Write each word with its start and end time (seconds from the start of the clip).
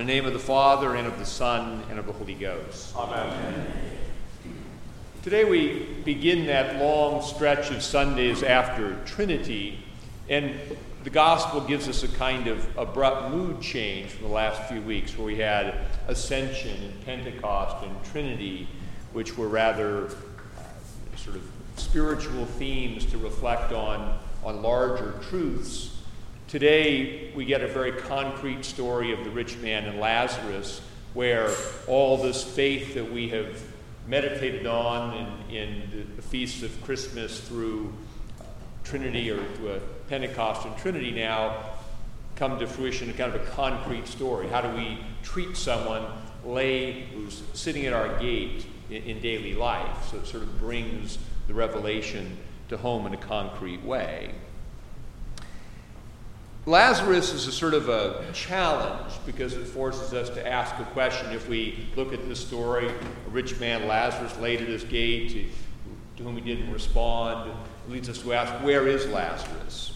the 0.00 0.06
name 0.06 0.24
of 0.24 0.32
the 0.32 0.38
Father, 0.38 0.94
and 0.94 1.06
of 1.06 1.18
the 1.18 1.26
Son, 1.26 1.84
and 1.90 1.98
of 1.98 2.06
the 2.06 2.12
Holy 2.12 2.32
Ghost. 2.32 2.96
Amen. 2.96 3.66
Today 5.22 5.44
we 5.44 5.88
begin 6.06 6.46
that 6.46 6.80
long 6.82 7.20
stretch 7.20 7.70
of 7.70 7.82
Sundays 7.82 8.42
after 8.42 8.96
Trinity, 9.04 9.78
and 10.30 10.58
the 11.04 11.10
Gospel 11.10 11.60
gives 11.60 11.86
us 11.86 12.02
a 12.02 12.08
kind 12.08 12.46
of 12.46 12.66
abrupt 12.78 13.30
mood 13.30 13.60
change 13.60 14.08
from 14.08 14.28
the 14.28 14.32
last 14.32 14.70
few 14.70 14.80
weeks, 14.80 15.18
where 15.18 15.26
we 15.26 15.36
had 15.36 15.74
Ascension 16.08 16.82
and 16.82 17.04
Pentecost 17.04 17.84
and 17.84 17.94
Trinity, 18.04 18.68
which 19.12 19.36
were 19.36 19.48
rather 19.48 20.06
uh, 20.06 21.16
sort 21.16 21.36
of 21.36 21.42
spiritual 21.76 22.46
themes 22.46 23.04
to 23.04 23.18
reflect 23.18 23.74
on, 23.74 24.18
on 24.42 24.62
larger 24.62 25.12
truths. 25.28 25.99
Today, 26.50 27.30
we 27.36 27.44
get 27.44 27.62
a 27.62 27.68
very 27.68 27.92
concrete 27.92 28.64
story 28.64 29.12
of 29.12 29.22
the 29.22 29.30
rich 29.30 29.56
man 29.58 29.84
and 29.84 30.00
Lazarus, 30.00 30.80
where 31.14 31.48
all 31.86 32.16
this 32.16 32.42
faith 32.42 32.94
that 32.94 33.12
we 33.12 33.28
have 33.28 33.62
meditated 34.08 34.66
on 34.66 35.16
in, 35.48 35.56
in 35.56 36.12
the 36.16 36.22
feasts 36.22 36.64
of 36.64 36.82
Christmas 36.82 37.38
through 37.38 37.92
Trinity 38.82 39.30
or 39.30 39.38
a 39.38 39.78
Pentecost 40.08 40.66
and 40.66 40.76
Trinity 40.76 41.12
now 41.12 41.56
come 42.34 42.58
to 42.58 42.66
fruition 42.66 43.08
in 43.08 43.16
kind 43.16 43.32
of 43.32 43.40
a 43.40 43.46
concrete 43.50 44.08
story. 44.08 44.48
How 44.48 44.60
do 44.60 44.76
we 44.76 44.98
treat 45.22 45.56
someone 45.56 46.04
lay 46.44 47.02
who's 47.14 47.44
sitting 47.52 47.86
at 47.86 47.92
our 47.92 48.18
gate 48.18 48.66
in, 48.90 49.04
in 49.04 49.20
daily 49.20 49.54
life? 49.54 50.08
So 50.10 50.16
it 50.16 50.26
sort 50.26 50.42
of 50.42 50.58
brings 50.58 51.16
the 51.46 51.54
revelation 51.54 52.38
to 52.70 52.76
home 52.76 53.06
in 53.06 53.14
a 53.14 53.18
concrete 53.18 53.84
way. 53.84 54.34
Lazarus 56.70 57.34
is 57.34 57.48
a 57.48 57.52
sort 57.52 57.74
of 57.74 57.88
a 57.88 58.24
challenge 58.32 59.14
because 59.26 59.54
it 59.54 59.66
forces 59.66 60.14
us 60.14 60.30
to 60.30 60.46
ask 60.46 60.72
a 60.78 60.84
question. 60.92 61.32
If 61.32 61.48
we 61.48 61.88
look 61.96 62.12
at 62.12 62.28
this 62.28 62.38
story, 62.38 62.88
a 62.88 63.30
rich 63.30 63.58
man, 63.58 63.88
Lazarus, 63.88 64.38
laid 64.38 64.60
at 64.60 64.68
his 64.68 64.84
gate, 64.84 65.30
to, 65.30 65.44
to 66.18 66.22
whom 66.22 66.36
he 66.36 66.42
didn't 66.42 66.72
respond, 66.72 67.50
leads 67.88 68.08
us 68.08 68.18
to 68.18 68.34
ask, 68.34 68.52
where 68.64 68.86
is 68.86 69.04
Lazarus? 69.08 69.94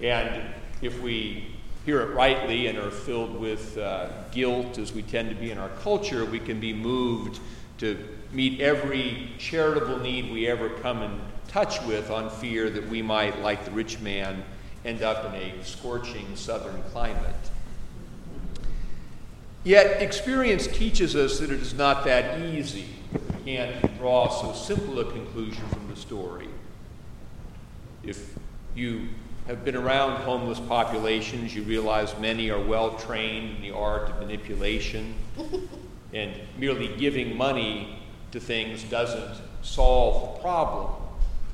And 0.00 0.54
if 0.80 1.02
we 1.02 1.48
hear 1.84 2.00
it 2.00 2.14
rightly 2.14 2.68
and 2.68 2.78
are 2.78 2.90
filled 2.90 3.38
with 3.38 3.76
uh, 3.76 4.08
guilt, 4.32 4.78
as 4.78 4.94
we 4.94 5.02
tend 5.02 5.28
to 5.28 5.36
be 5.36 5.50
in 5.50 5.58
our 5.58 5.68
culture, 5.80 6.24
we 6.24 6.40
can 6.40 6.60
be 6.60 6.72
moved 6.72 7.40
to 7.76 8.08
meet 8.32 8.62
every 8.62 9.32
charitable 9.36 9.98
need 9.98 10.32
we 10.32 10.46
ever 10.48 10.70
come 10.70 11.02
in 11.02 11.20
touch 11.46 11.82
with 11.82 12.10
on 12.10 12.30
fear 12.30 12.70
that 12.70 12.88
we 12.88 13.02
might, 13.02 13.38
like 13.40 13.66
the 13.66 13.70
rich 13.70 14.00
man, 14.00 14.42
end 14.84 15.02
up 15.02 15.24
in 15.26 15.34
a 15.34 15.64
scorching 15.64 16.34
southern 16.34 16.82
climate. 16.92 17.34
Yet, 19.64 20.00
experience 20.00 20.66
teaches 20.66 21.16
us 21.16 21.40
that 21.40 21.50
it 21.50 21.60
is 21.60 21.74
not 21.74 22.04
that 22.04 22.40
easy. 22.40 22.86
We 23.12 23.56
can't 23.56 23.98
draw 23.98 24.28
so 24.28 24.52
simple 24.52 25.00
a 25.00 25.04
conclusion 25.04 25.66
from 25.68 25.88
the 25.88 25.96
story. 25.96 26.48
If 28.02 28.34
you 28.74 29.08
have 29.46 29.64
been 29.64 29.76
around 29.76 30.22
homeless 30.22 30.60
populations, 30.60 31.54
you 31.54 31.62
realize 31.62 32.16
many 32.18 32.50
are 32.50 32.60
well 32.60 32.96
trained 32.98 33.56
in 33.56 33.62
the 33.62 33.72
art 33.72 34.10
of 34.10 34.20
manipulation, 34.20 35.14
and 36.14 36.32
merely 36.56 36.88
giving 36.96 37.36
money 37.36 37.98
to 38.30 38.40
things 38.40 38.84
doesn't 38.84 39.40
solve 39.62 40.36
the 40.36 40.40
problem. 40.40 40.92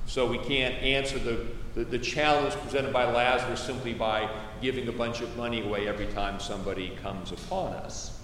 So 0.07 0.27
we 0.27 0.39
can't 0.39 0.75
answer 0.75 1.19
the 1.19 1.47
the, 1.75 1.85
the 1.85 1.99
challenge 1.99 2.55
presented 2.55 2.93
by 2.93 3.05
Lazarus 3.11 3.61
simply 3.61 3.95
by 3.95 4.31
giving 4.61 4.89
a 4.89 4.93
bunch 4.93 5.21
of 5.21 5.37
money 5.37 5.63
away 5.63 5.89
every 5.89 6.07
time 6.07 6.41
somebody 6.41 6.97
comes 7.03 7.33
upon 7.33 7.73
us. 7.73 8.21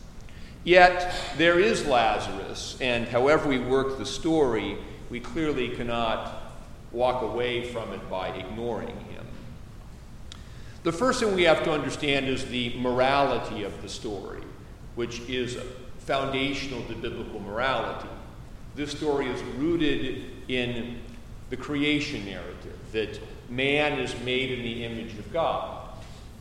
Yet, 0.62 1.14
there 1.38 1.58
is 1.58 1.86
Lazarus, 1.86 2.76
and 2.80 3.06
however 3.08 3.48
we 3.48 3.58
work 3.58 3.98
the 3.98 4.06
story, 4.06 4.76
we 5.08 5.18
clearly 5.18 5.70
cannot 5.70 6.42
walk 6.92 7.22
away 7.22 7.64
from 7.64 7.92
it 7.92 8.10
by 8.10 8.28
ignoring 8.28 8.88
him. 8.88 9.26
The 10.82 10.92
first 10.92 11.20
thing 11.20 11.34
we 11.34 11.44
have 11.44 11.64
to 11.64 11.72
understand 11.72 12.26
is 12.26 12.46
the 12.46 12.75
morality 12.78 13.64
of 13.64 13.82
the 13.82 13.88
story, 13.88 14.42
which 14.96 15.20
is 15.28 15.58
foundational 15.98 16.82
to 16.84 16.94
biblical 16.94 17.41
morality. 17.41 18.08
This 18.75 18.91
story 18.91 19.26
is 19.26 19.42
rooted 19.58 20.25
in 20.48 21.00
the 21.50 21.56
creation 21.56 22.25
narrative 22.25 22.78
that 22.92 23.19
man 23.50 23.99
is 23.99 24.19
made 24.21 24.53
in 24.53 24.62
the 24.62 24.84
image 24.84 25.19
of 25.19 25.31
God. 25.33 25.88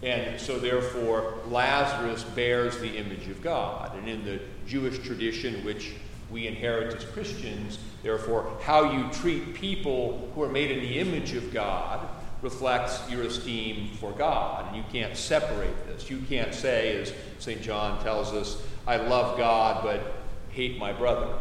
And 0.02 0.40
so, 0.40 0.58
therefore, 0.58 1.34
Lazarus 1.50 2.24
bears 2.24 2.78
the 2.78 2.96
image 2.96 3.28
of 3.28 3.42
God. 3.42 3.96
And 3.97 4.08
in 4.08 4.24
the 4.24 4.40
Jewish 4.66 5.00
tradition, 5.00 5.66
which 5.66 5.94
we 6.31 6.47
inherit 6.47 6.96
as 6.96 7.03
Christians, 7.03 7.80
therefore, 8.02 8.58
how 8.62 8.92
you 8.94 9.12
treat 9.12 9.53
people 9.53 10.31
who 10.34 10.44
are 10.44 10.50
made 10.50 10.72
in 10.72 10.80
the 10.80 11.00
image 11.00 11.34
of 11.34 11.52
God 11.52 12.08
reflects 12.42 13.09
your 13.09 13.24
esteem 13.24 13.90
for 14.00 14.12
God. 14.14 14.68
And 14.68 14.78
you 14.78 14.84
can't 14.91 15.18
separate 15.18 15.88
this. 15.88 16.09
You 16.09 16.20
can't 16.30 16.53
say, 16.53 17.02
as 17.02 17.14
St. 17.40 17.62
John 17.62 18.02
tells 18.02 18.31
us, 18.31 18.62
I 18.88 18.96
love 18.96 19.38
God 19.38 19.84
but 19.84 20.14
hate 20.52 20.78
my 20.78 20.94
brother. 20.94 21.34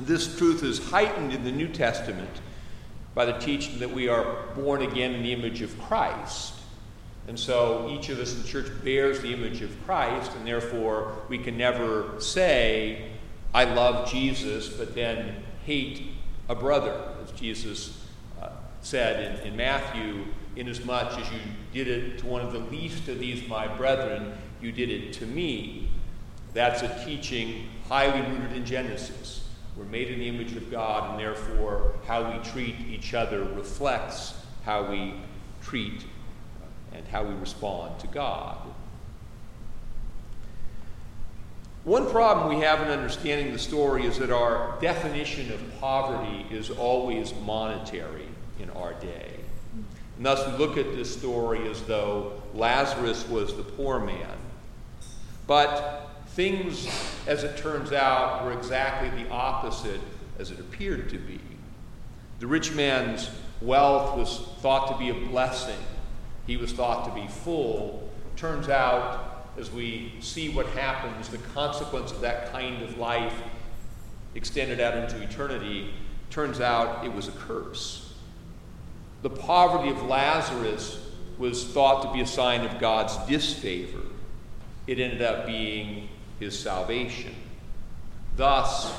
This 0.00 0.38
truth 0.38 0.62
is 0.62 0.78
heightened 0.78 1.32
in 1.32 1.44
the 1.44 1.52
New 1.52 1.68
Testament 1.68 2.40
by 3.14 3.24
the 3.24 3.32
teaching 3.34 3.78
that 3.78 3.90
we 3.90 4.08
are 4.08 4.42
born 4.54 4.82
again 4.82 5.14
in 5.14 5.22
the 5.22 5.32
image 5.32 5.62
of 5.62 5.78
Christ. 5.82 6.54
And 7.26 7.38
so 7.38 7.88
each 7.90 8.08
of 8.08 8.18
us 8.18 8.34
in 8.34 8.42
the 8.42 8.48
church 8.48 8.70
bears 8.82 9.20
the 9.20 9.32
image 9.32 9.62
of 9.62 9.70
Christ, 9.86 10.32
and 10.36 10.46
therefore 10.46 11.14
we 11.28 11.38
can 11.38 11.56
never 11.56 12.20
say, 12.20 13.10
I 13.54 13.64
love 13.64 14.10
Jesus, 14.10 14.68
but 14.68 14.94
then 14.94 15.42
hate 15.64 16.08
a 16.48 16.54
brother, 16.54 17.14
as 17.22 17.30
Jesus 17.32 18.04
uh, 18.42 18.50
said 18.82 19.40
in, 19.40 19.48
in 19.48 19.56
Matthew, 19.56 20.26
inasmuch 20.56 21.18
as 21.18 21.30
you 21.30 21.38
did 21.72 21.88
it 21.88 22.18
to 22.18 22.26
one 22.26 22.42
of 22.42 22.52
the 22.52 22.58
least 22.58 23.08
of 23.08 23.18
these 23.18 23.48
my 23.48 23.66
brethren, 23.68 24.34
you 24.60 24.72
did 24.72 24.90
it 24.90 25.12
to 25.14 25.26
me. 25.26 25.88
That's 26.52 26.82
a 26.82 27.04
teaching 27.04 27.68
highly 27.88 28.20
rooted 28.30 28.52
in 28.52 28.64
Genesis. 28.64 29.43
We're 29.76 29.84
made 29.84 30.08
in 30.08 30.20
the 30.20 30.28
image 30.28 30.54
of 30.56 30.70
God, 30.70 31.10
and 31.10 31.20
therefore, 31.20 31.94
how 32.06 32.30
we 32.30 32.38
treat 32.44 32.76
each 32.88 33.12
other 33.12 33.42
reflects 33.42 34.34
how 34.64 34.88
we 34.90 35.14
treat 35.62 36.02
uh, 36.02 36.96
and 36.96 37.08
how 37.08 37.24
we 37.24 37.34
respond 37.34 37.98
to 38.00 38.06
God. 38.06 38.58
One 41.84 42.08
problem 42.10 42.56
we 42.56 42.64
have 42.64 42.80
in 42.80 42.88
understanding 42.88 43.52
the 43.52 43.58
story 43.58 44.06
is 44.06 44.18
that 44.18 44.30
our 44.30 44.80
definition 44.80 45.52
of 45.52 45.60
poverty 45.80 46.46
is 46.50 46.70
always 46.70 47.34
monetary 47.44 48.28
in 48.58 48.70
our 48.70 48.94
day. 48.94 49.32
And 50.16 50.24
thus, 50.24 50.46
we 50.50 50.56
look 50.56 50.78
at 50.78 50.94
this 50.94 51.12
story 51.12 51.68
as 51.68 51.82
though 51.82 52.40
Lazarus 52.54 53.28
was 53.28 53.54
the 53.56 53.64
poor 53.64 53.98
man. 53.98 54.36
But 55.46 56.08
Things, 56.34 56.88
as 57.28 57.44
it 57.44 57.56
turns 57.56 57.92
out, 57.92 58.44
were 58.44 58.52
exactly 58.52 59.08
the 59.22 59.30
opposite 59.30 60.00
as 60.36 60.50
it 60.50 60.58
appeared 60.58 61.08
to 61.10 61.18
be. 61.18 61.38
The 62.40 62.48
rich 62.48 62.74
man's 62.74 63.30
wealth 63.60 64.16
was 64.16 64.40
thought 64.58 64.88
to 64.90 64.98
be 64.98 65.10
a 65.10 65.28
blessing, 65.28 65.78
he 66.44 66.56
was 66.56 66.72
thought 66.72 67.04
to 67.04 67.14
be 67.14 67.28
full. 67.28 68.10
Turns 68.34 68.68
out, 68.68 69.46
as 69.56 69.70
we 69.70 70.12
see 70.18 70.48
what 70.48 70.66
happens, 70.70 71.28
the 71.28 71.38
consequence 71.38 72.10
of 72.10 72.20
that 72.22 72.50
kind 72.50 72.82
of 72.82 72.98
life 72.98 73.40
extended 74.34 74.80
out 74.80 74.96
into 74.96 75.22
eternity, 75.22 75.94
turns 76.30 76.60
out 76.60 77.04
it 77.04 77.14
was 77.14 77.28
a 77.28 77.32
curse. 77.32 78.12
The 79.22 79.30
poverty 79.30 79.88
of 79.88 80.02
Lazarus 80.02 80.98
was 81.38 81.64
thought 81.64 82.02
to 82.02 82.12
be 82.12 82.22
a 82.22 82.26
sign 82.26 82.62
of 82.62 82.80
God's 82.80 83.16
disfavor. 83.28 84.02
It 84.88 84.98
ended 84.98 85.22
up 85.22 85.46
being 85.46 86.08
his 86.40 86.58
salvation. 86.58 87.34
Thus, 88.36 88.92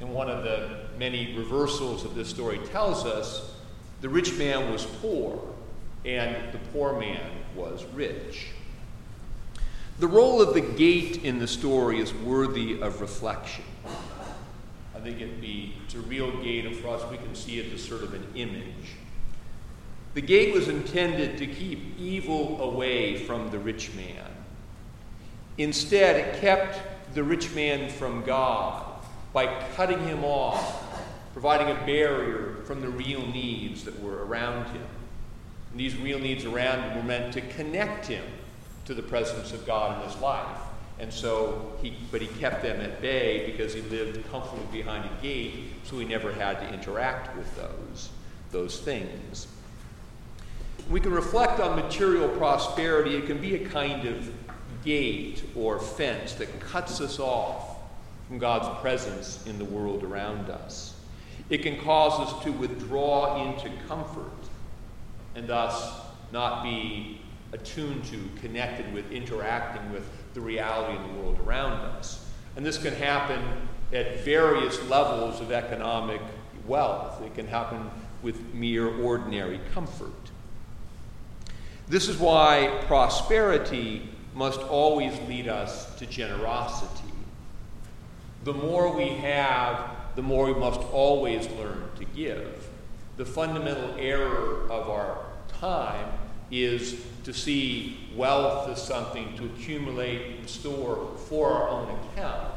in 0.00 0.10
one 0.10 0.28
of 0.28 0.44
the 0.44 0.88
many 0.98 1.36
reversals 1.36 2.04
of 2.04 2.14
this 2.14 2.28
story 2.28 2.58
tells 2.70 3.04
us 3.04 3.52
the 4.00 4.08
rich 4.08 4.36
man 4.36 4.70
was 4.70 4.84
poor 5.00 5.42
and 6.04 6.52
the 6.52 6.58
poor 6.72 6.98
man 6.98 7.30
was 7.56 7.84
rich. 7.94 8.48
The 9.98 10.06
role 10.06 10.40
of 10.40 10.54
the 10.54 10.60
gate 10.60 11.24
in 11.24 11.40
the 11.40 11.48
story 11.48 12.00
is 12.00 12.14
worthy 12.14 12.80
of 12.80 13.00
reflection. 13.00 13.64
I 14.94 15.00
think 15.00 15.20
it 15.20 15.40
be 15.40 15.74
it's 15.84 15.94
a 15.94 16.00
real 16.00 16.30
gate, 16.42 16.66
and 16.66 16.76
for 16.76 16.88
us 16.88 17.08
we 17.10 17.16
can 17.16 17.34
see 17.34 17.58
it 17.58 17.72
as 17.72 17.82
sort 17.82 18.02
of 18.02 18.14
an 18.14 18.26
image. 18.34 18.94
The 20.14 20.20
gate 20.20 20.54
was 20.54 20.68
intended 20.68 21.38
to 21.38 21.46
keep 21.46 21.98
evil 21.98 22.60
away 22.62 23.16
from 23.16 23.50
the 23.50 23.58
rich 23.58 23.92
man. 23.94 24.26
Instead, 25.58 26.16
it 26.16 26.40
kept 26.40 26.80
the 27.14 27.22
rich 27.22 27.52
man 27.54 27.90
from 27.90 28.22
God 28.22 28.84
by 29.32 29.46
cutting 29.74 30.00
him 30.06 30.24
off, 30.24 30.84
providing 31.32 31.68
a 31.76 31.86
barrier 31.86 32.56
from 32.64 32.80
the 32.80 32.88
real 32.88 33.26
needs 33.26 33.84
that 33.84 34.00
were 34.00 34.24
around 34.24 34.66
him. 34.70 34.86
And 35.72 35.80
these 35.80 35.96
real 35.96 36.18
needs 36.18 36.44
around 36.44 36.82
him 36.82 36.96
were 36.96 37.02
meant 37.02 37.32
to 37.34 37.40
connect 37.40 38.06
him 38.06 38.24
to 38.86 38.94
the 38.94 39.02
presence 39.02 39.52
of 39.52 39.66
God 39.66 40.00
in 40.00 40.08
his 40.08 40.18
life. 40.20 40.60
And 41.00 41.12
so 41.12 41.72
he, 41.82 41.94
but 42.10 42.20
he 42.20 42.26
kept 42.26 42.62
them 42.62 42.80
at 42.80 43.00
bay 43.00 43.50
because 43.50 43.74
he 43.74 43.82
lived 43.82 44.28
comfortably 44.30 44.82
behind 44.82 45.04
a 45.04 45.22
gate, 45.22 45.54
so 45.84 45.98
he 45.98 46.04
never 46.04 46.32
had 46.32 46.58
to 46.60 46.72
interact 46.72 47.36
with 47.36 47.54
those, 47.56 48.10
those 48.50 48.80
things. 48.80 49.46
We 50.90 51.00
can 51.00 51.12
reflect 51.12 51.60
on 51.60 51.76
material 51.76 52.28
prosperity. 52.30 53.16
It 53.16 53.26
can 53.26 53.40
be 53.40 53.56
a 53.56 53.68
kind 53.68 54.08
of 54.08 54.32
gate 54.88 55.44
or 55.54 55.78
fence 55.78 56.32
that 56.32 56.60
cuts 56.60 57.02
us 57.02 57.18
off 57.20 57.76
from 58.26 58.38
God's 58.38 58.80
presence 58.80 59.46
in 59.46 59.58
the 59.58 59.64
world 59.66 60.02
around 60.02 60.48
us. 60.48 60.98
It 61.50 61.58
can 61.58 61.78
cause 61.80 62.18
us 62.18 62.42
to 62.44 62.50
withdraw 62.52 63.44
into 63.44 63.70
comfort 63.86 64.32
and 65.34 65.46
thus 65.46 65.92
not 66.32 66.62
be 66.62 67.20
attuned 67.52 68.02
to, 68.06 68.18
connected 68.40 68.90
with, 68.94 69.12
interacting 69.12 69.92
with 69.92 70.08
the 70.32 70.40
reality 70.40 70.96
in 70.96 71.02
the 71.02 71.20
world 71.20 71.38
around 71.40 71.72
us. 71.72 72.26
And 72.56 72.64
this 72.64 72.78
can 72.78 72.94
happen 72.94 73.42
at 73.92 74.20
various 74.20 74.82
levels 74.88 75.42
of 75.42 75.52
economic 75.52 76.22
wealth. 76.66 77.20
It 77.22 77.34
can 77.34 77.46
happen 77.46 77.90
with 78.22 78.54
mere 78.54 78.88
ordinary 79.02 79.60
comfort. 79.74 80.12
This 81.88 82.08
is 82.08 82.16
why 82.16 82.82
prosperity 82.86 84.14
must 84.38 84.60
always 84.60 85.18
lead 85.28 85.48
us 85.48 85.92
to 85.96 86.06
generosity. 86.06 87.12
The 88.44 88.54
more 88.54 88.96
we 88.96 89.08
have, 89.08 89.90
the 90.14 90.22
more 90.22 90.46
we 90.46 90.54
must 90.54 90.78
always 90.92 91.48
learn 91.48 91.90
to 91.96 92.04
give. 92.04 92.68
The 93.16 93.24
fundamental 93.24 93.96
error 93.98 94.70
of 94.70 94.88
our 94.88 95.26
time 95.48 96.12
is 96.52 97.04
to 97.24 97.34
see 97.34 97.98
wealth 98.14 98.68
as 98.68 98.80
something 98.80 99.36
to 99.38 99.46
accumulate 99.46 100.38
and 100.38 100.48
store 100.48 101.16
for 101.28 101.50
our 101.50 101.68
own 101.68 101.98
account. 102.12 102.54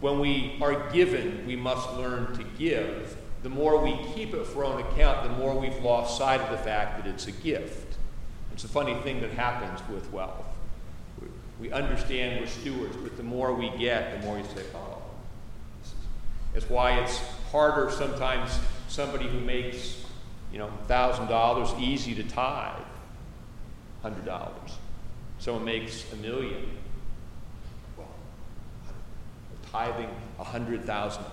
When 0.00 0.20
we 0.20 0.58
are 0.60 0.90
given, 0.92 1.46
we 1.46 1.56
must 1.56 1.90
learn 1.94 2.36
to 2.36 2.44
give. 2.58 3.16
The 3.42 3.48
more 3.48 3.82
we 3.82 3.98
keep 4.14 4.34
it 4.34 4.46
for 4.46 4.66
our 4.66 4.74
own 4.74 4.82
account, 4.82 5.22
the 5.22 5.38
more 5.38 5.58
we've 5.58 5.82
lost 5.82 6.18
sight 6.18 6.42
of 6.42 6.50
the 6.50 6.58
fact 6.58 7.02
that 7.02 7.10
it's 7.10 7.28
a 7.28 7.32
gift. 7.32 7.96
It's 8.52 8.64
a 8.64 8.68
funny 8.68 8.94
thing 9.02 9.20
that 9.20 9.30
happens 9.30 9.80
with 9.88 10.10
wealth. 10.12 10.44
We 11.60 11.72
understand 11.72 12.40
we're 12.40 12.46
stewards, 12.46 12.96
but 12.96 13.16
the 13.16 13.22
more 13.22 13.54
we 13.54 13.70
get, 13.78 14.20
the 14.20 14.26
more 14.26 14.38
you 14.38 14.44
say, 14.54 14.64
oh. 14.74 15.02
It's 16.54 16.68
why 16.68 16.98
it's 17.00 17.18
harder 17.52 17.90
sometimes 17.90 18.58
somebody 18.88 19.28
who 19.28 19.40
makes 19.40 20.04
you 20.52 20.58
know, 20.58 20.70
$1,000, 20.88 21.80
easy 21.80 22.14
to 22.14 22.24
tithe 22.24 22.82
$100. 24.04 24.50
Someone 25.38 25.64
makes 25.64 26.12
a 26.12 26.16
million. 26.16 26.76
Well, 27.96 28.08
tithing 29.70 30.10
100,000, 30.36 31.24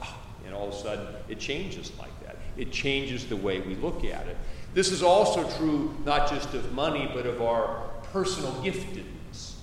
and 0.46 0.54
all 0.54 0.68
of 0.68 0.74
a 0.74 0.78
sudden 0.78 1.08
it 1.28 1.40
changes 1.40 1.92
like 1.98 2.12
that. 2.26 2.37
It 2.58 2.72
changes 2.72 3.26
the 3.28 3.38
way 3.38 3.60
we 3.60 3.76
look 3.76 4.04
at 4.04 4.28
it. 4.28 4.38
This 4.74 4.92
is 4.92 5.04
also 5.04 5.50
true 5.58 5.96
not 6.06 6.30
just 6.30 6.54
of 6.54 6.72
money, 6.74 7.10
but 7.14 7.26
of 7.26 7.42
our 7.42 7.90
personal 8.12 8.52
giftedness. 8.64 9.56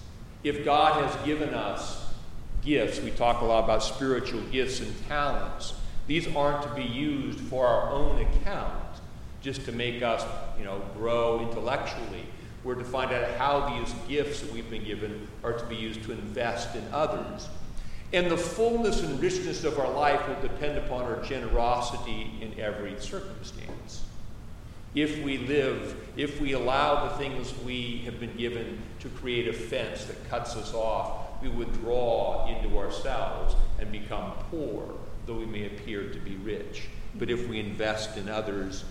If 0.42 0.64
God 0.64 1.04
has 1.04 1.26
given 1.26 1.54
us 1.54 2.04
gifts, 2.64 3.00
we 3.00 3.10
talk 3.10 3.40
a 3.40 3.44
lot 3.44 3.64
about 3.64 3.82
spiritual 3.82 4.40
gifts 4.52 4.80
and 4.80 4.92
talents, 5.08 5.74
these 6.06 6.34
aren't 6.34 6.62
to 6.62 6.74
be 6.74 6.82
used 6.82 7.40
for 7.40 7.66
our 7.66 7.90
own 7.90 8.20
account 8.20 8.82
just 9.40 9.64
to 9.66 9.72
make 9.72 10.02
us, 10.02 10.24
you 10.58 10.64
know, 10.64 10.82
grow 10.96 11.40
intellectually. 11.40 12.24
We're 12.62 12.74
to 12.76 12.84
find 12.84 13.12
out 13.12 13.30
how 13.32 13.78
these 13.78 13.94
gifts 14.08 14.40
that 14.40 14.52
we've 14.52 14.68
been 14.70 14.84
given 14.84 15.28
are 15.42 15.52
to 15.52 15.64
be 15.66 15.76
used 15.76 16.02
to 16.04 16.12
invest 16.12 16.74
in 16.74 16.82
others. 16.92 17.48
And 18.14 18.30
the 18.30 18.36
fullness 18.36 19.02
and 19.02 19.20
richness 19.20 19.64
of 19.64 19.76
our 19.80 19.90
life 19.90 20.28
will 20.28 20.40
depend 20.40 20.78
upon 20.78 21.02
our 21.02 21.20
generosity 21.24 22.30
in 22.40 22.54
every 22.60 22.94
circumstance. 23.00 24.04
If 24.94 25.20
we 25.24 25.38
live, 25.38 25.96
if 26.16 26.40
we 26.40 26.52
allow 26.52 27.08
the 27.08 27.16
things 27.16 27.52
we 27.64 28.02
have 28.04 28.20
been 28.20 28.36
given 28.36 28.80
to 29.00 29.08
create 29.08 29.48
a 29.48 29.52
fence 29.52 30.04
that 30.04 30.30
cuts 30.30 30.54
us 30.54 30.72
off, 30.74 31.42
we 31.42 31.48
withdraw 31.48 32.46
into 32.46 32.78
ourselves 32.78 33.56
and 33.80 33.90
become 33.90 34.30
poor, 34.48 34.94
though 35.26 35.34
we 35.34 35.46
may 35.46 35.66
appear 35.66 36.08
to 36.12 36.18
be 36.20 36.36
rich. 36.36 36.84
But 37.16 37.30
if 37.30 37.48
we 37.48 37.58
invest 37.58 38.16
in 38.16 38.28
others, 38.28 38.84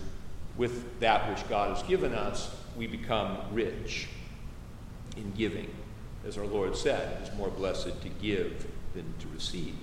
with 0.58 1.00
that 1.00 1.30
which 1.30 1.48
God 1.48 1.74
has 1.74 1.82
given 1.84 2.12
us, 2.12 2.54
we 2.76 2.86
become 2.86 3.38
rich 3.52 4.06
in 5.16 5.32
giving. 5.32 5.74
As 6.26 6.36
our 6.36 6.46
Lord 6.46 6.76
said, 6.76 7.22
it 7.22 7.28
is 7.30 7.38
more 7.38 7.48
blessed 7.48 8.02
to 8.02 8.08
give 8.20 8.66
than 8.94 9.04
to 9.20 9.28
receive. 9.32 9.74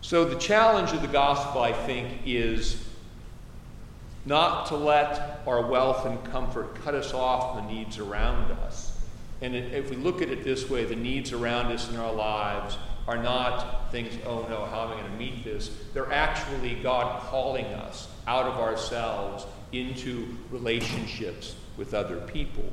So, 0.00 0.24
the 0.24 0.38
challenge 0.38 0.92
of 0.92 1.02
the 1.02 1.08
gospel, 1.08 1.62
I 1.62 1.72
think, 1.72 2.20
is 2.26 2.82
not 4.26 4.66
to 4.66 4.76
let 4.76 5.42
our 5.46 5.66
wealth 5.66 6.06
and 6.06 6.22
comfort 6.24 6.74
cut 6.76 6.94
us 6.94 7.12
off 7.12 7.56
the 7.56 7.72
needs 7.72 7.98
around 7.98 8.50
us. 8.52 8.98
And 9.40 9.54
if 9.54 9.90
we 9.90 9.96
look 9.96 10.22
at 10.22 10.28
it 10.28 10.44
this 10.44 10.70
way, 10.70 10.84
the 10.84 10.96
needs 10.96 11.32
around 11.32 11.66
us 11.72 11.90
in 11.90 11.96
our 11.96 12.12
lives 12.12 12.78
are 13.06 13.22
not 13.22 13.92
things, 13.92 14.14
oh 14.24 14.46
no, 14.48 14.64
how 14.64 14.84
am 14.84 14.92
I 14.92 15.00
going 15.00 15.12
to 15.12 15.18
meet 15.18 15.44
this? 15.44 15.70
They're 15.92 16.12
actually 16.12 16.76
God 16.76 17.20
calling 17.24 17.66
us 17.66 18.08
out 18.26 18.46
of 18.46 18.54
ourselves 18.54 19.46
into 19.72 20.36
relationships 20.50 21.56
with 21.76 21.92
other 21.92 22.20
people. 22.20 22.64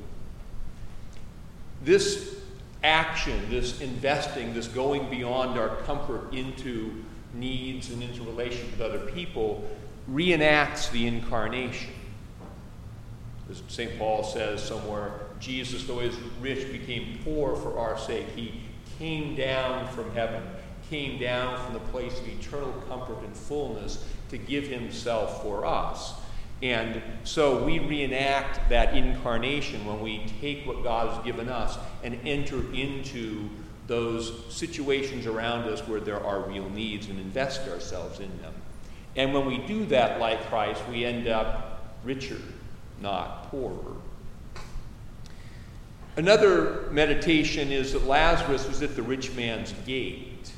This 1.84 2.41
action, 2.84 3.50
this 3.50 3.82
investing, 3.82 4.54
this 4.54 4.68
going 4.68 5.10
beyond 5.10 5.58
our 5.58 5.76
comfort 5.84 6.34
into 6.34 7.04
needs 7.34 7.92
and 7.92 8.02
into 8.04 8.24
relations 8.24 8.72
with 8.72 8.82
other 8.82 9.00
people 9.12 9.64
reenacts 10.10 10.92
the 10.92 11.08
incarnation. 11.08 11.94
As 13.50 13.62
St. 13.68 13.98
Paul 13.98 14.24
says 14.24 14.64
somewhere, 14.64 15.12
Jesus, 15.40 15.86
though 15.86 16.00
he 16.00 16.08
was 16.08 16.18
rich, 16.40 16.72
became 16.72 17.20
poor 17.24 17.56
for 17.56 17.78
our 17.78 17.98
sake. 17.98 18.28
He 18.36 18.62
came 18.98 19.36
down 19.36 19.88
from 19.90 20.12
heaven, 20.12 20.44
came 20.90 21.20
down 21.20 21.64
from 21.64 21.74
the 21.74 21.80
place 21.92 22.18
of 22.20 22.28
eternal 22.28 22.72
comfort 22.88 23.20
and 23.24 23.36
fullness 23.36 24.06
to 24.30 24.38
give 24.38 24.68
himself 24.68 25.42
for 25.42 25.66
us. 25.66 26.14
And 26.62 27.02
so 27.24 27.64
we 27.64 27.80
reenact 27.80 28.70
that 28.70 28.96
incarnation 28.96 29.86
when 29.86 30.00
we 30.02 30.26
take 30.40 30.66
what 30.66 30.84
God 30.84 31.16
has 31.16 31.26
given 31.26 31.50
us 31.50 31.78
and 32.04 32.20
enter 32.26 32.58
into 32.74 33.50
those 33.88 34.54
situations 34.54 35.26
around 35.26 35.68
us 35.68 35.86
where 35.88 36.00
there 36.00 36.24
are 36.24 36.42
real 36.42 36.70
needs 36.70 37.08
and 37.08 37.20
invest 37.20 37.68
ourselves 37.68 38.20
in 38.20 38.30
them. 38.42 38.54
And 39.16 39.34
when 39.34 39.46
we 39.46 39.58
do 39.58 39.86
that, 39.88 40.20
like 40.20 40.48
Christ, 40.48 40.82
we 40.90 41.04
end 41.04 41.28
up 41.28 41.96
richer, 42.04 42.40
not 43.02 43.50
poorer. 43.50 43.96
Another 46.16 46.90
meditation 46.92 47.72
is 47.72 47.94
that 47.94 48.06
Lazarus 48.06 48.68
was 48.68 48.82
at 48.82 48.96
the 48.96 49.02
rich 49.02 49.34
man's 49.34 49.74
gate. 49.86 50.52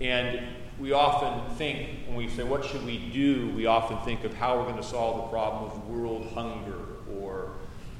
And 0.00 0.40
we 0.78 0.92
often 0.92 1.54
think, 1.56 2.06
when 2.06 2.16
we 2.16 2.28
say, 2.28 2.42
What 2.42 2.64
should 2.64 2.84
we 2.84 2.98
do? 2.98 3.50
we 3.50 3.66
often 3.66 3.98
think 3.98 4.24
of 4.24 4.34
how 4.34 4.56
we're 4.56 4.64
going 4.64 4.76
to 4.76 4.82
solve 4.82 5.16
the 5.16 5.28
problem 5.30 5.70
of 5.70 5.88
world 5.88 6.30
hunger 6.34 6.80
or 7.18 7.52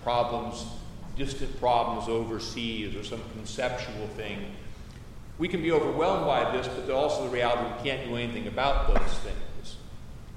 problems, 0.03 0.67
distant 1.17 1.59
problems 1.59 2.09
overseas 2.09 2.95
or 2.95 3.05
some 3.05 3.21
conceptual 3.33 4.07
thing. 4.17 4.55
We 5.39 5.49
can 5.49 5.63
be 5.63 5.73
overwhelmed 5.73 6.27
by 6.27 6.57
this, 6.57 6.69
but 6.69 6.91
also 6.93 7.25
the 7.25 7.31
reality 7.31 7.65
we 7.65 7.91
can't 7.91 8.09
do 8.09 8.17
anything 8.17 8.47
about 8.47 8.89
those 8.89 9.19
things. 9.19 9.77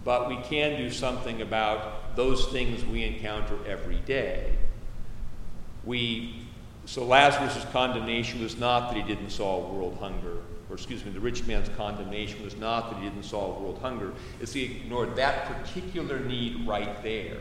But 0.04 0.28
we 0.28 0.38
can 0.44 0.78
do 0.78 0.90
something 0.90 1.42
about 1.42 2.16
those 2.16 2.48
things 2.48 2.84
we 2.86 3.04
encounter 3.04 3.58
every 3.66 4.00
day 4.00 4.58
we, 5.86 6.36
so 6.90 7.06
Lazarus' 7.06 7.64
condemnation 7.72 8.42
was 8.42 8.58
not 8.58 8.90
that 8.90 8.98
he 8.98 9.04
didn't 9.04 9.30
solve 9.30 9.72
world 9.72 9.96
hunger, 10.00 10.38
or 10.72 10.76
excuse 10.76 11.06
me, 11.06 11.12
the 11.12 11.20
rich 11.20 11.46
man's 11.46 11.70
condemnation 11.78 12.44
was 12.44 12.56
not 12.58 12.90
that 12.90 12.98
he 12.98 13.08
didn't 13.08 13.26
solve 13.26 13.62
world 13.62 13.78
hunger, 13.80 14.12
it's 14.42 14.54
he 14.54 14.64
ignored 14.64 15.16
that 15.16 15.46
particular 15.46 16.20
need 16.20 16.68
right 16.68 17.04
there. 17.04 17.38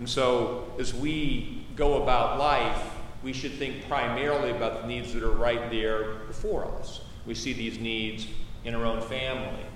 And 0.00 0.10
so 0.10 0.72
as 0.76 0.92
we 0.92 1.68
go 1.76 2.02
about 2.02 2.40
life, 2.40 2.82
we 3.22 3.32
should 3.32 3.52
think 3.52 3.86
primarily 3.86 4.50
about 4.50 4.82
the 4.82 4.88
needs 4.88 5.14
that 5.14 5.22
are 5.22 5.30
right 5.30 5.70
there 5.70 6.14
before 6.26 6.64
us. 6.80 7.02
We 7.26 7.36
see 7.36 7.52
these 7.52 7.78
needs 7.78 8.26
in 8.64 8.74
our 8.74 8.84
own 8.84 9.02
family, 9.02 9.66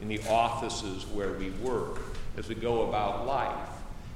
in 0.00 0.06
the 0.06 0.20
offices 0.28 1.04
where 1.08 1.32
we 1.32 1.50
work, 1.50 1.98
as 2.36 2.48
we 2.48 2.54
go 2.54 2.88
about 2.88 3.26
life. 3.26 3.70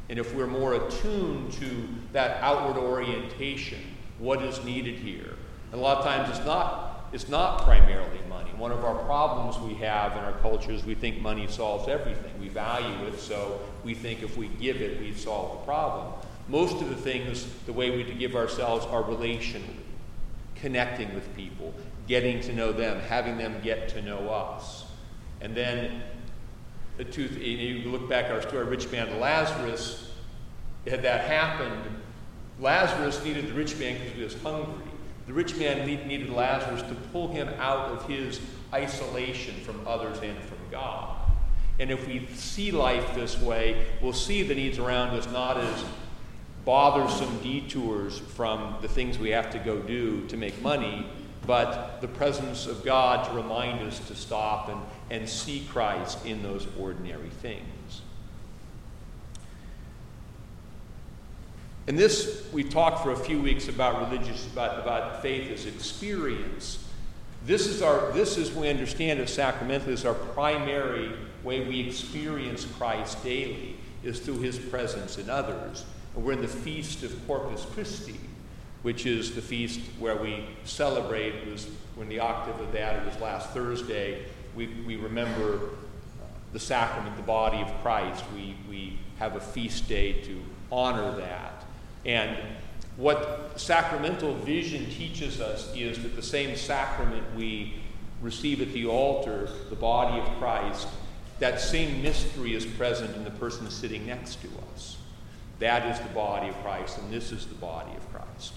And 0.09 0.21
if 0.21 0.33
we're 0.37 0.47
more 0.47 0.75
attuned 0.75 1.53
to 1.55 1.89
that 2.13 2.41
outward 2.43 2.81
orientation, 2.81 3.81
what 4.19 4.43
is 4.43 4.63
needed 4.65 4.97
here? 4.97 5.35
And 5.73 5.81
a 5.81 5.83
lot 5.83 5.99
of 5.99 6.05
times 6.05 6.37
it's 6.37 6.47
not, 6.47 7.09
it's 7.13 7.29
not 7.29 7.63
primarily 7.63 8.21
money. 8.29 8.51
One 8.57 8.71
of 8.71 8.85
our 8.85 8.95
problems 9.05 9.59
we 9.59 9.75
have 9.85 10.13
in 10.13 10.19
our 10.19 10.33
culture 10.41 10.71
is 10.71 10.85
we 10.85 10.95
think 10.95 11.21
money 11.21 11.47
solves 11.49 11.89
everything. 11.89 12.33
We 12.41 12.49
value 12.49 13.07
it, 13.07 13.19
so 13.19 13.61
we 13.83 13.95
think 13.95 14.23
if 14.23 14.37
we 14.37 14.49
give 14.49 14.81
it, 14.81 15.01
we 15.01 15.13
solve 15.15 15.59
the 15.59 15.65
problem. 15.65 16.13
Most 16.49 16.81
of 16.83 16.89
the 16.89 16.97
things, 16.97 17.47
the 17.67 17.73
way 17.73 17.91
we 17.91 18.05
give 18.05 18.37
ourselves 18.37 18.87
are 18.87 19.03
relationally, 19.03 19.81
connecting 20.57 21.13
with 21.15 21.35
people, 21.35 21.73
getting 22.07 22.41
to 22.43 22.53
know 22.53 22.71
them, 22.71 23.01
having 23.01 23.39
them 23.39 23.61
get 23.63 23.89
to 23.91 24.03
know 24.03 24.29
us. 24.29 24.85
And 25.41 25.57
then, 25.57 26.03
the 26.97 27.05
two, 27.05 27.25
you 27.25 27.91
look 27.91 28.09
back 28.09 28.27
at 28.27 28.33
our 28.33 28.43
story, 28.43 28.65
rich 28.67 28.91
man 28.93 29.09
and 29.09 29.21
Lazarus, 29.21 30.13
had 30.87 31.03
that 31.03 31.25
happened, 31.25 31.83
Lazarus 32.61 33.23
needed 33.25 33.49
the 33.49 33.55
rich 33.55 33.77
man 33.79 33.99
because 33.99 34.13
he 34.17 34.23
was 34.23 34.43
hungry. 34.43 34.85
The 35.27 35.33
rich 35.33 35.57
man 35.57 35.87
needed 35.87 36.31
Lazarus 36.31 36.83
to 36.83 36.95
pull 37.13 37.29
him 37.29 37.49
out 37.59 37.91
of 37.91 38.07
his 38.07 38.41
isolation 38.73 39.55
from 39.63 39.87
others 39.87 40.19
and 40.23 40.39
from 40.39 40.59
God. 40.71 41.17
And 41.81 41.91
if 41.91 42.07
we 42.07 42.27
see 42.35 42.71
life 42.71 43.15
this 43.15 43.41
way, 43.41 43.87
we'll 44.01 44.13
see 44.13 44.43
the 44.43 44.55
needs 44.55 44.79
around 44.79 45.11
us 45.11 45.27
not 45.33 45.57
as 45.57 45.85
bothersome 46.65 47.39
detours 47.43 48.19
from 48.19 48.77
the 48.81 48.89
things 48.89 49.19
we 49.19 49.31
have 49.31 49.51
to 49.51 49.59
go 49.59 49.81
do 49.81 50.27
to 50.29 50.37
make 50.37 50.61
money, 50.63 51.07
but 51.47 52.01
the 52.01 52.09
presence 52.09 52.67
of 52.67 52.85
God 52.85 53.29
to 53.29 53.35
remind 53.35 53.87
us 53.87 53.99
to 54.09 54.15
stop 54.15 54.69
and, 54.69 54.81
and 55.11 55.29
see 55.29 55.67
Christ 55.71 56.25
in 56.25 56.43
those 56.43 56.67
ordinary 56.79 57.29
things. 57.29 58.03
And 61.87 61.99
this, 61.99 62.49
we 62.53 62.65
talked 62.65 63.03
for 63.03 63.13
a 63.13 63.17
few 63.17 63.41
weeks 63.41 63.69
about 63.69 64.11
religious, 64.11 64.47
about, 64.47 64.81
about 64.81 65.21
faith 65.21 65.51
as 65.51 65.67
experience. 65.67 66.83
This 67.45 67.67
is, 67.67 67.83
our, 67.83 68.11
this 68.13 68.39
is, 68.39 68.55
we 68.55 68.71
understand 68.71 69.21
it 69.21 69.29
sacramentally, 69.29 69.93
is 69.93 70.07
our 70.07 70.15
primary 70.15 71.13
way 71.43 71.67
we 71.67 71.87
experience 71.87 72.65
Christ 72.65 73.23
daily, 73.23 73.77
is 74.03 74.19
through 74.19 74.39
his 74.39 74.59
presence 74.59 75.19
in 75.19 75.29
others. 75.29 75.85
And 76.15 76.25
we're 76.25 76.33
in 76.33 76.41
the 76.41 76.49
feast 76.49 77.03
of 77.03 77.27
Corpus 77.27 77.67
Christi, 77.75 78.19
which 78.83 79.05
is 79.05 79.35
the 79.35 79.43
feast 79.43 79.81
where 79.99 80.17
we 80.17 80.47
celebrate, 80.65 81.35
it 81.35 81.47
was 81.51 81.69
when 81.97 82.09
the 82.09 82.19
octave 82.19 82.59
of 82.61 82.73
that, 82.73 82.97
it 82.97 83.07
was 83.07 83.21
last 83.21 83.51
Thursday, 83.51 84.25
we, 84.57 84.69
we 84.87 84.97
remember 84.97 85.57
uh, 85.57 86.27
the 86.53 86.61
sacrament, 86.61 87.17
the 87.17 87.23
body 87.23 87.61
of 87.61 87.69
Christ. 87.83 88.25
We, 88.35 88.57
we 88.69 88.99
have 89.19 89.37
a 89.37 89.41
feast 89.41 89.89
day 89.89 90.15
to 90.23 90.43
honor 90.73 91.15
that. 91.17 91.54
And 92.05 92.37
what 92.97 93.53
sacramental 93.57 94.35
vision 94.35 94.87
teaches 94.87 95.41
us 95.41 95.75
is 95.75 96.03
that 96.03 96.15
the 96.15 96.23
same 96.23 96.57
sacrament 96.57 97.25
we 97.37 97.75
receive 98.23 98.61
at 98.61 98.73
the 98.73 98.87
altar, 98.87 99.49
the 99.69 99.77
body 99.77 100.21
of 100.21 100.39
Christ, 100.39 100.89
that 101.41 101.61
same 101.61 102.03
mystery 102.03 102.55
is 102.55 102.65
present 102.65 103.15
in 103.17 103.25
the 103.25 103.31
person 103.33 103.69
sitting 103.71 104.07
next 104.07 104.41
to 104.43 104.49
us. 104.73 104.97
That 105.59 105.87
is 105.91 106.01
the 106.01 106.15
body 106.15 106.49
of 106.49 106.55
Christ, 106.63 106.99
and 106.99 107.13
this 107.13 107.33
is 107.33 107.47
the 107.47 107.55
body 107.57 107.93
of 107.97 108.13
Christ. 108.13 108.55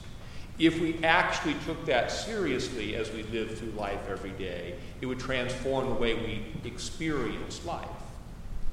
If 0.60 0.80
we 0.80 1.04
actually 1.04 1.56
took 1.66 1.86
that 1.86 2.12
seriously 2.12 2.96
as 2.96 3.12
we 3.12 3.24
live 3.24 3.58
through 3.58 3.72
life 3.72 4.10
every 4.10 4.32
day, 4.32 4.76
it 5.02 5.06
would 5.06 5.20
transform 5.20 5.88
the 5.88 5.94
way 5.94 6.16
we 6.16 6.46
experience 6.68 7.64
life. 7.66 7.88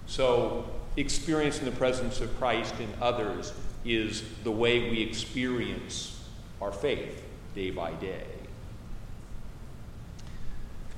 So, 0.06 0.70
experiencing 0.96 1.64
the 1.64 1.72
presence 1.72 2.20
of 2.20 2.34
Christ 2.38 2.74
in 2.78 2.88
others 3.02 3.52
is 3.84 4.22
the 4.42 4.50
way 4.50 4.90
we 4.90 5.02
experience 5.02 6.22
our 6.60 6.72
faith 6.72 7.22
day 7.54 7.70
by 7.70 7.92
day. 7.92 8.24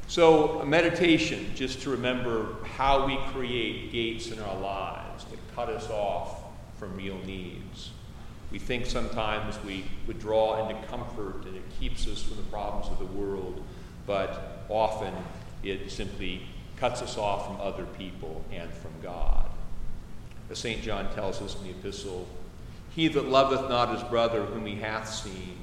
So, 0.09 0.65
meditation, 0.65 1.51
just 1.55 1.83
to 1.83 1.91
remember 1.91 2.57
how 2.65 3.07
we 3.07 3.17
create 3.33 3.91
gates 3.91 4.31
in 4.31 4.39
our 4.39 4.57
lives 4.61 5.25
that 5.25 5.39
cut 5.55 5.69
us 5.69 5.91
off 5.91 6.43
from 6.79 6.97
real 6.97 7.19
needs. 7.27 7.91
We 8.53 8.61
think 8.61 8.87
sometimes 8.87 9.59
we 9.65 9.85
withdraw 10.07 10.69
into 10.69 10.87
comfort 10.87 11.45
and 11.47 11.57
it 11.57 11.65
keeps 11.81 12.07
us 12.07 12.23
from 12.23 12.37
the 12.37 12.45
problems 12.45 12.87
of 12.89 12.99
the 13.01 13.19
world, 13.21 13.63
but 14.07 14.65
often 14.69 15.13
it 15.65 15.91
simply 15.91 16.43
cuts 16.77 17.03
us 17.03 17.19
off 17.19 17.47
from 17.47 17.61
other 17.61 17.85
people 17.99 18.45
and 18.53 18.73
from 18.73 18.93
God. 19.03 19.47
As 20.51 20.59
St. 20.59 20.83
John 20.83 21.13
tells 21.15 21.43
us 21.43 21.57
in 21.57 21.65
the 21.65 21.71
epistle, 21.71 22.29
he 22.97 23.09
that 23.09 23.29
loveth 23.29 23.69
not 23.69 23.93
his 23.93 24.03
brother 24.05 24.43
whom 24.43 24.65
he 24.65 24.75
hath 24.75 25.07
seen, 25.07 25.59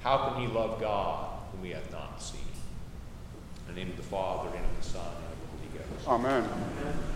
how 0.00 0.30
can 0.30 0.40
he 0.40 0.46
love 0.46 0.80
God 0.80 1.28
whom 1.52 1.62
he 1.62 1.72
hath 1.72 1.92
not 1.92 2.22
seen? 2.22 2.40
In 3.68 3.74
the 3.74 3.80
name 3.80 3.90
of 3.90 3.98
the 3.98 4.02
Father, 4.02 4.48
and 4.48 4.64
of 4.64 4.76
the 4.82 4.88
Son, 4.88 5.02
and 5.06 5.26
of 5.30 5.40
the 5.42 5.46
Holy 5.68 5.86
Ghost. 5.94 6.08
Amen. 6.08 7.09